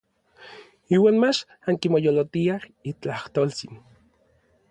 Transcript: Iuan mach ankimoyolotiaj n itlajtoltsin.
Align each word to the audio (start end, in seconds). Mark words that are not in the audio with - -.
Iuan 0.95 1.19
mach 1.23 1.41
ankimoyolotiaj 1.73 2.61
n 2.71 2.93
itlajtoltsin. 2.93 3.77